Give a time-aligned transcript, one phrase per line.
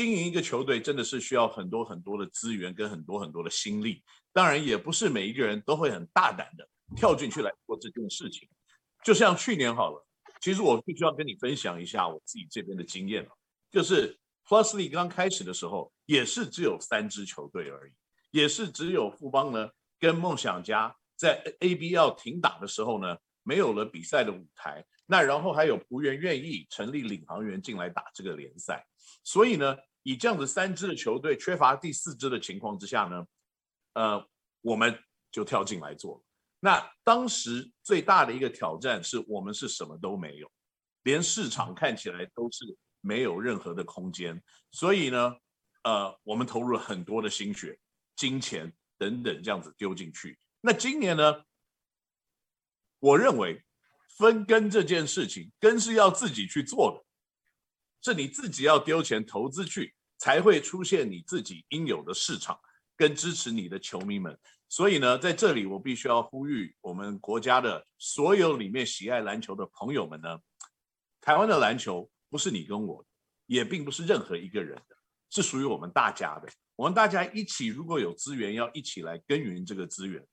[0.00, 8.48] 经营一个球队真的是需要很多很多的资源跟很多很多的心力，当然也不是每一个人都会很大胆的跳进去来做这件事情。
[9.04, 10.02] 就像去年好了，
[10.40, 13.28] 其实我必须要跟你分享一下我自己这边的经验，
[13.70, 17.92] 就是 Plusly 刚开始的时候也是只有三支球队而已，
[18.30, 28.82] 也是只有富邦呢跟梦想家在 ABL 停打的时候呢没有了比赛的舞台，那然后还有仆员愿意成立领航员进来打这个联赛。
[29.22, 33.26] 所以呢，以这样子三支的球队缺乏第四支的情况之下呢，
[33.94, 34.26] 呃，
[34.62, 34.98] 我们
[35.30, 36.22] 就跳进来做。
[36.60, 40.50] 那当时最大的一个挑战是我们是什么都没有，
[41.04, 42.64] 连市场看起来都是
[43.00, 44.42] 没有任何的空间。
[44.70, 45.34] 所以呢，
[45.84, 47.78] 呃，我们投入了很多的心血、
[48.16, 50.38] 金钱等等这样子丢进去。
[50.60, 51.42] 那今年呢，
[52.98, 53.64] 我认为
[54.18, 57.09] 分根这件事情，根是要自己去做的。
[58.02, 62.58] 是你自己要丢钱投资去，才会出现你自己应有的市场
[62.96, 64.38] 跟支持你的球迷们。
[64.68, 70.38] 所以呢，在这里我必须要呼吁我们国家的所有里面喜爱篮球的朋友们呢，
[71.20, 73.04] 台湾的篮球不是你跟我，
[73.46, 74.96] 也并不是任何一个人的，
[75.28, 76.48] 是属于我们大家的。
[76.76, 80.24] 我们大家一起，如果有资源，要一起来耕耘这个资源，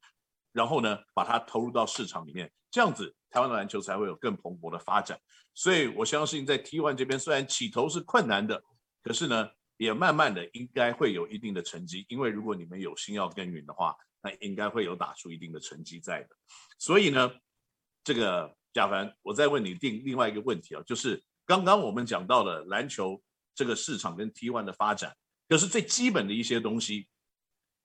[0.54, 5.20] 然后呢，把它投入到市场里面，这样子台湾的篮球才会有更蓬勃的发展。
[5.56, 8.61] 所以我相信，在 T1 这边虽然起头是困难的，
[9.02, 12.06] 可是呢，也慢慢的应该会有一定的成绩。
[12.08, 16.30] 因为如果你们有心要耕耘的话，那应该会有打出一定的成绩在的。
[16.78, 17.31] 所以呢，
[18.03, 23.19] 这个贾凡，我再问你另另外一个问题啊，就是刚刚我们讲到了篮球
[23.56, 25.17] 这个市场跟 T1 的发展，
[25.50, 27.08] 可是最基本的一些东西，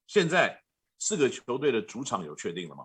[0.06, 0.62] 现在
[0.98, 2.84] 四个球队的主场有确定了吗？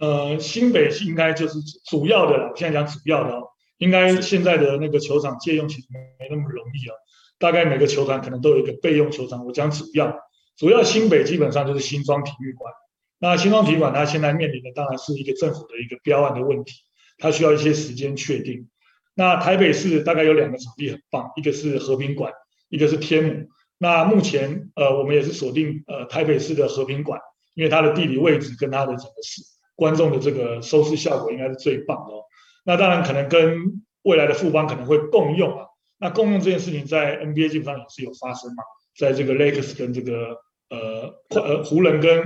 [0.00, 2.48] 呃，新北应该就是主要的了。
[2.50, 3.48] 我现在讲主要的哦，
[3.78, 6.94] 应该现在的那个球场借用其实没那么容易啊。
[7.38, 9.44] 大概每个球团可能都有一个备用球场。
[9.44, 10.18] 我讲主要，
[10.56, 12.72] 主要新北基本上就是新庄体育馆。
[13.18, 16.80] 那新庄体育馆它现在面临的当然是一个政府的一个标案的问题，
[17.18, 18.68] 它需要一些时间确定。
[19.14, 22.32] 那台北市大概有两个场地很棒，一个是和平馆，
[22.70, 23.48] 一个是天母。
[23.76, 27.20] 那目前呃，我们也是锁定呃台北市的和平馆，
[27.54, 29.42] 因为它的地理位置跟它的整个市。
[29.80, 32.22] 观众的这个收视效果应该是最棒的哦。
[32.66, 35.64] 那当然可能跟未来的富邦可能会共用啊。
[35.98, 38.62] 那共用这件事情在 NBA 基本上也是有发生嘛。
[38.98, 40.36] 在这个 Lakers 跟这个
[40.68, 42.22] 呃呃湖人跟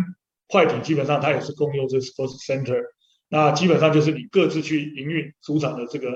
[0.49, 2.83] 快艇基本上它也是共用这个 Sports Center。
[3.29, 6.09] 那基本上就是你各自去营运主场的这个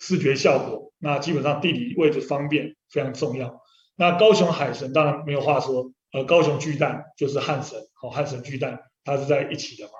[0.00, 0.92] 视觉效果。
[0.98, 3.62] 那基本上地理位置方便非常重要。
[3.94, 9.92] 那高雄海神当然没有话说，呃高雄巨蛋就是汉神，好汉神巨蛋它是在一起的嘛。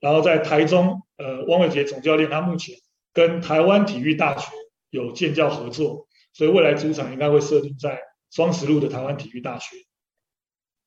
[0.00, 2.74] 然后在台中，呃，汪伟杰总教练他目前
[3.12, 4.50] 跟台湾体育大学
[4.88, 8.00] 有建教合作，所以未来主场应该会设定在
[8.30, 9.76] 双十路的台湾体育大学。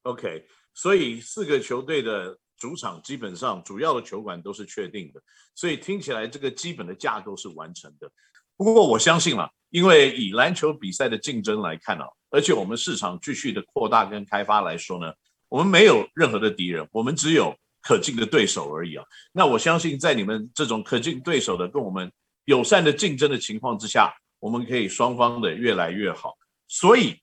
[0.01, 5.21] OK，所以四个球队的主场基本上主要的球馆都是确定的，
[5.53, 8.11] 所以听起来这个基本的架构是完成的。
[8.57, 15.13] 不过我相信了，因为以篮球比赛的竞争来看啊，而且我们市场继续的扩大跟开发来说呢，
[15.49, 17.55] 我们没有任何的敌人，我们只有。
[17.83, 19.03] 可敬的对手而已啊！
[19.33, 22.09] 那我相信，在你们这种可敬对手的跟我们
[22.45, 26.33] 友善的竞争的情况之下，我们可以双方的越来越好。
[26.67, 27.19] 所以，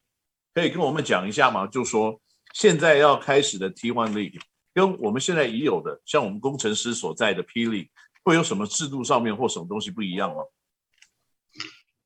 [0.53, 1.67] 可以跟我们讲一下吗？
[1.67, 2.21] 就说
[2.53, 4.39] 现在要开始的 T1 League
[4.75, 7.89] 跟我们现在已有的，像我们工程师所在的 P League，
[8.23, 10.43] 会有什么制度上面或什么东西不一样吗？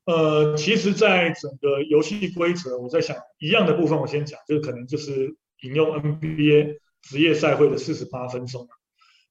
[0.06, 6.78] 呃，其实，在整个游戏规则，我在想一样的部分，我先讲，就是可能就是引用 NBA。
[7.04, 8.68] 职业赛会的四十八分钟，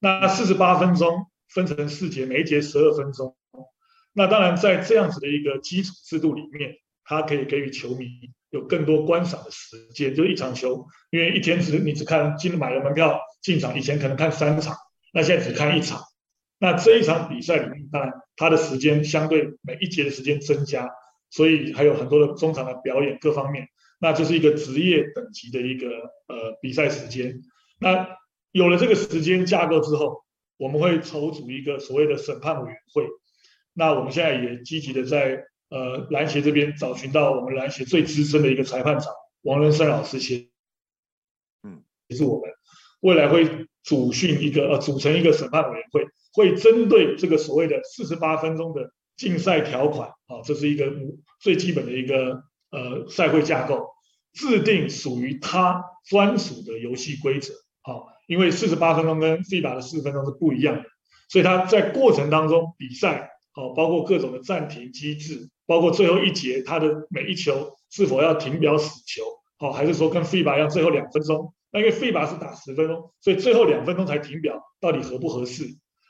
[0.00, 3.36] 那四十八分钟分成四节，每一节十二分钟。
[4.12, 8.06] 那当然，在这样子的一个基础制度里面，它可以给予球迷
[8.50, 10.14] 有更多观赏的时间。
[10.14, 14.76] 就一场球，因为一天只你只看今天买了门票进场，以前可能看三场，
[15.12, 16.00] 那现在只看一场。
[16.60, 20.88] 那这一场比赛里面，当然它的时间相对每一节的时间增加，
[21.30, 23.66] 所以还有很多的中场的表演各方面，
[23.98, 25.88] 那就是一个职业等级的一个
[26.28, 27.42] 呃比赛时间。
[27.78, 28.16] 那
[28.52, 30.24] 有了这个时间架构之后，
[30.56, 33.06] 我们会筹组一个所谓的审判委员会。
[33.72, 39.12] 那我们现在也积极的在呃篮协这边找寻到我们篮协最资深的一个裁判长
[39.42, 40.48] 王仁生老师先，
[41.64, 42.50] 嗯，也是我们
[43.00, 50.92] 未来会组训一个呃组成一个审判委员会，会针对这个所谓的四十八分钟的竞赛条款啊，这是一个
[51.40, 53.88] 最基本的一个呃赛会架构，
[54.34, 57.54] 制定属于他专属的游戏规则。
[57.82, 60.84] 好，因为四十八分钟跟 FIBA 的四十分钟是不一样的，
[61.28, 69.22] 所以他在过程当中比赛，好，包括各种的暂停机制，包括最后一节他的每一球是否要停表死球，
[69.58, 71.54] 好，还是说跟 FIBA 一样最后两分钟？
[71.70, 75.64] 那因为 FIBA 是打十分钟，所以最后两分钟才停表，到底合不合适？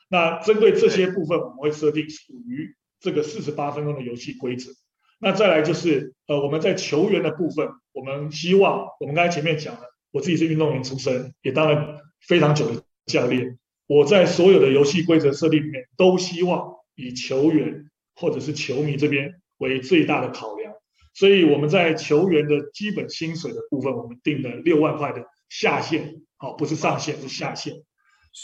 [0.09, 4.71] 那针对这些部分，我们会设定属于这个四十八分钟的游戏规则。
[5.19, 9.81] 那再来就是呃，我们在球员的部分，我们希望我们刚才前面讲了，
[10.11, 13.56] 我自己是运动员出身，也当了非常久的教练。
[13.87, 20.75] 我在所有的游戏规则设定里面，都希望以球员或者是球迷这边为最大的考量。
[21.14, 27.75] 所以我们在球员的基本薪水的部分，我们定了六万块的下限，好，不是上限，是下限。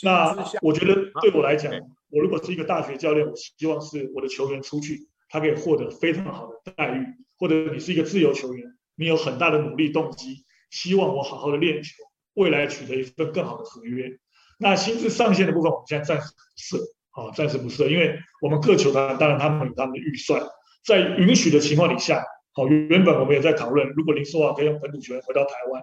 [0.04, 1.72] 那我觉得对我来讲，
[2.10, 7.04] 我如果是一个大学教练，我希望是我的球员出去，他可以获得非常好的待遇。
[7.36, 8.66] 或者你是一个自由球员，
[9.00, 11.90] 你有很大的努力动机，希望我好好的练球，
[12.34, 14.18] 未来取得一份更好的合约。
[14.58, 20.46] 那薪资上限的部分，我们现在暂时不设，好，暂时不设，因为我们各球团当然他们有他们的预算，
[20.84, 22.22] 在允许的情况底下。
[22.52, 25.82] 好，原本我们也在讨论，如果林书豪可以用本土球员回到台湾，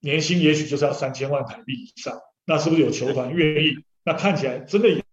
[0.00, 3.76] 年薪也许就是要三千万台币以上，那是不是有球团愿意？
[4.02, 5.04] 那看起来真的有，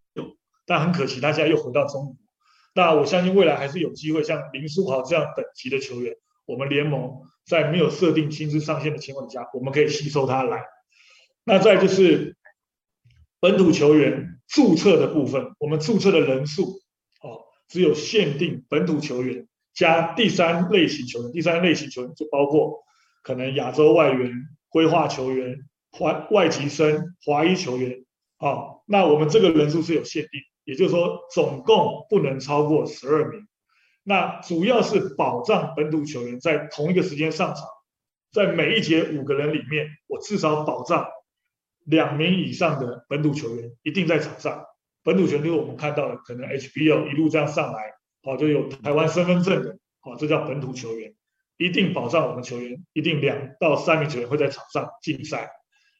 [0.65, 2.15] 但很可惜他现在又回到中国。
[2.73, 6.15] 那我相信未来还是有机会，像林书豪这样等级的球员，
[6.51, 10.65] 我们联盟在没有设定薪资上限的情况下，我们可以吸收他来。
[11.45, 12.35] 那再就是
[13.39, 16.63] 本土球员注册的部分，我们注册的人数，
[17.23, 17.39] 哦，
[17.69, 19.47] 只有限定本土球员。
[19.73, 22.83] 加第三类型球员，第三类型球员就包括
[23.23, 24.33] 可能亚洲外援、
[24.67, 25.57] 规划球员、
[26.01, 28.03] 外外籍生、华裔球员。
[28.39, 33.47] 哦，那我们这个人数是有限定，也就是说总共不能超过十二名。
[34.03, 37.67] 那主要是保障本土球员在同一个时间上场，
[38.31, 41.07] 在每一节五个人里面，我至少保障
[41.85, 44.65] 两名以上的本土球员一定在场上。
[45.03, 47.91] 本土球员我们看到的，可能 HBL 一路这样上来。
[48.23, 51.13] 好，就有台湾身份证的，好，这叫本土球员，
[51.57, 55.49] 一定保障我们球员，一定两到三名球员会在场上竞赛。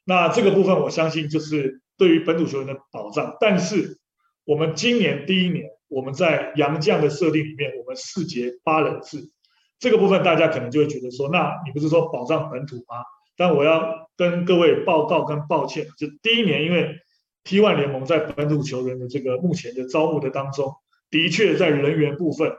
[0.05, 3.37] 那这个部分，我相信就是对于本土球员的保障。
[3.39, 3.99] 但是
[4.43, 9.29] 我们今年第一年，我们在洋将的设定里面，我们四节八人制，
[9.77, 13.03] 这个部分大家可能就会觉得说，那你不是说保障本土吗？
[13.35, 16.95] 但我要跟各位报告跟抱歉，就第一年，因为
[17.43, 20.73] T1 联盟在本土球员的这个目前的招募的当中。
[21.09, 22.53] 的确，在人员部分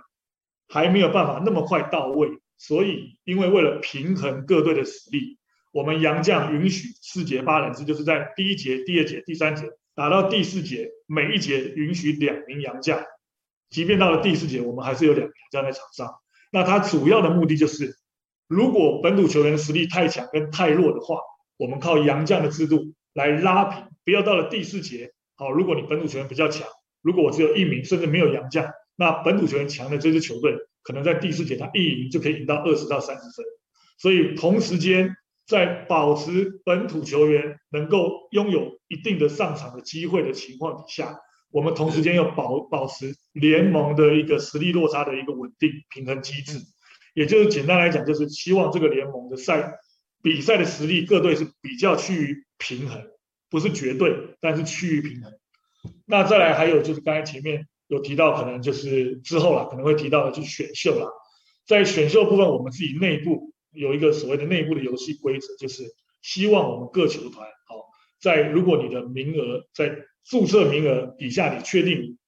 [0.68, 5.38] 还没有办法那么快到位，所以因为为了平衡各队的实力，
[5.72, 9.64] 我们洋将允许四节八人制，就是在第一节、第二节、第三节
[9.94, 13.02] 打到第四节，每一节允许两名洋将，
[13.72, 16.14] 即便到了第四节，我们还是有两名洋将在场上。
[16.52, 17.96] 那他主要的目的就是，
[18.46, 21.16] 如果本土球员实力太强跟太弱的话，
[21.56, 26.68] 我们靠洋将的制度来拉平，不要到了第四节，好，如果你本土球员比较强。
[27.00, 33.44] 如果我只有一名，甚至没有洋将，那本土球员强的这支球队，可能在第四节他一赢就可以赢到二十到三十分。
[33.98, 35.16] 所以同时间
[35.46, 41.18] 在保持本土球员能够拥有一定的上场的机会的情况底下，
[41.52, 46.58] 我们同时间要保保持联盟的一个实力落差的一个稳定平衡机制。
[47.14, 49.78] 也就是简单来讲，就是希望这个联盟的赛
[50.22, 53.04] 比赛的实力各队是比较趋于平衡，
[53.50, 55.30] 不是绝对，但是趋于平衡。
[56.06, 61.12] 那再来还有就是刚才前面有提到，可能就是之后了，可能会提到的就是选秀了。
[61.66, 65.84] 在选秀部分，我们自己内部有一个所谓的内部的游戏规则，就是
[66.22, 67.84] 希望我们各球团，好，
[68.20, 72.18] 在如果你的名额在注册名额底下，你确定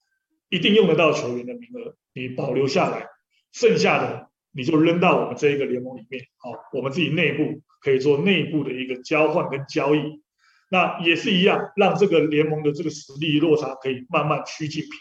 [0.48, 3.06] 一定用得到球员的名额，你保留下来，
[3.52, 10.22] 剩下的你就扔到我们这一个联盟里面，好，我们自己内部可以做内部的一个交换跟交易。
[10.70, 14.98] 那也是一样，让这个联盟的这个实力落差可以慢慢趋近平衡。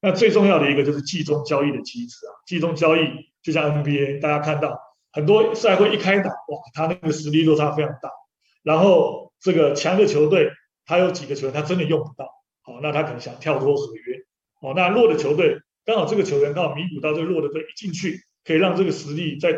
[0.00, 3.00] 那最重要的一个就是季中交易的机制啊，季中交易
[3.42, 4.78] 就像 NBA，大家看到
[5.12, 8.10] 很多赛会一开打，哇，他那个实力落差非常大。
[8.62, 10.50] 然后这个强的球队，
[10.84, 12.28] 他有几个球员他真的用不到，
[12.62, 14.24] 好，那他可能想跳脱合约。
[14.60, 19.56] 好，那弱的球队刚好这个球员刚好弥补到这个弱的队，一进去可以让这个实力在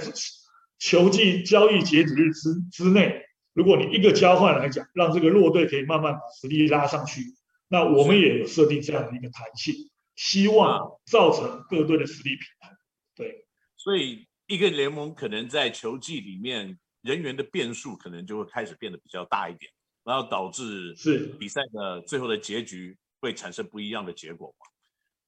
[0.78, 3.22] 球季交易截止日之之内。
[3.52, 7.22] 如果你一个交换来讲，让这个弱队可以慢慢把实力拉上去，
[7.68, 9.74] 那我们也有设定这样的一个弹性，
[10.16, 12.76] 希望造成各队的实力平衡。
[13.14, 19.70] 对，所以一个联盟可能在球季里面人员的变数可能就会开始变得比较大一点，
[20.04, 24.66] 然后导致是比赛的最后的结局会产生不一样的结果嘛？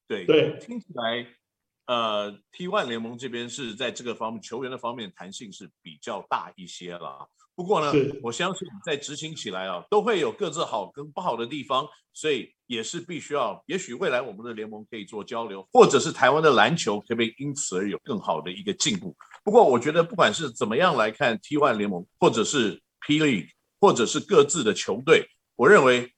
[0.07, 1.27] 对对，听起来
[1.87, 7.29] 呃，T1 联盟这边是在这个方面球员的方面弹性是比较大一些了。
[7.55, 7.91] 不过呢，
[8.23, 19.17] 我相信在执行起来啊，都会有各自好跟不好的地方，所以也是必须要，也许未来我们的联盟可以做交流，或者是台湾的篮球可不可以因此而有更好的一个进步。
[19.43, 23.49] 不过我觉得不管是怎么样来看 T1 联盟，或者是 P League，
[23.87, 26.13] 或者是各自的球队，我认为，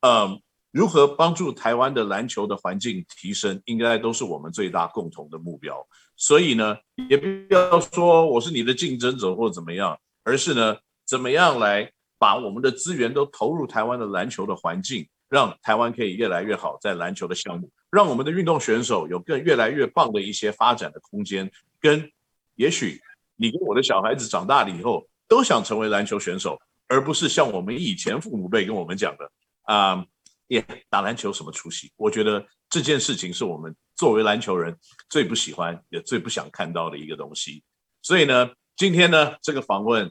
[0.00, 0.40] 嗯。
[0.72, 5.84] 如何帮助台湾的篮球的环境提升，应该都是我们最大共同的目标。
[6.16, 6.76] 所以呢，
[7.08, 21.50] 也不要说我是你的竞争者或怎么样，而是呢，怎么样来把我们的资源都投入台湾的篮球的环境，让台湾可以越来越好，在篮球的项目，让我们的运动选手有更越来越棒的一些发展的空间。
[21.80, 22.08] 跟
[22.54, 23.00] 也许
[23.34, 26.60] 你跟我的小孩子长大了以后，都想成为篮球选手，
[26.90, 29.32] 而不是像我们以前父母辈跟我们讲的
[29.62, 30.04] 啊。
[30.50, 31.92] 也、打篮球什么出息？
[31.94, 34.76] 我觉得这件事情是我们作为篮球人
[35.08, 37.62] 最不喜欢也最不想看到的一个东西。
[38.02, 40.10] 所以呢，今天呢这个访问，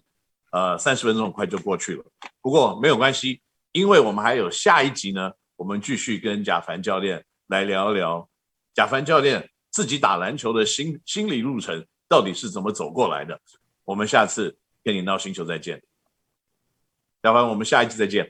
[0.54, 2.06] 呃，三十分钟很快就过去了。
[2.42, 3.42] 不过没有关系，
[3.74, 8.30] 因为我们还有下一集呢，我们继续跟贾凡教练来聊一聊
[8.74, 13.38] 贾凡教练自己打篮球的心心理路程到底是怎么走过来的。
[13.84, 15.84] 我们下次跟你闹星球再见，
[17.22, 18.28] 小凡，我们下一期再见。